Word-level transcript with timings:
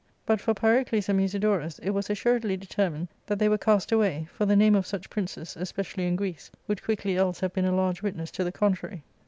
But 0.25 0.41
for 0.41 0.55
Pyrocles 0.55 1.09
and 1.09 1.19
Musidorus, 1.19 1.77
it 1.77 1.91
was 1.91 2.09
assuredly 2.09 2.57
determined 2.57 3.09
that 3.27 3.37
they 3.37 3.47
were 3.47 3.59
cast 3.59 3.91
away, 3.91 4.27
for 4.33 4.47
the 4.47 4.55
name 4.55 4.73
of 4.73 4.87
such 4.87 5.11
princes, 5.11 5.55
especially 5.55 6.07
in 6.07 6.15
Greece, 6.15 6.49
would 6.67 6.81
quickly 6.81 7.15
else 7.17 7.41
have 7.41 7.53
been 7.53 7.65
a 7.65 7.71
large 7.75 8.01
witness 8.01 8.31
to 8.31 8.43
the 8.43 8.51
contrary. 8.51 9.03